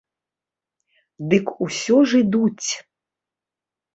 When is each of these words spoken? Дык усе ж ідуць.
Дык 1.33 1.45
усе 1.65 1.97
ж 2.13 2.21
ідуць. 2.23 2.69